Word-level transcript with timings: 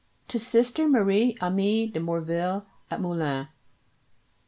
_To 0.29 0.39
Sister 0.39 0.87
Marie 0.87 1.37
Aimée 1.41 1.93
de 1.93 1.99
Morville, 1.99 2.63
at 2.89 2.99
Moulins. 2.99 3.47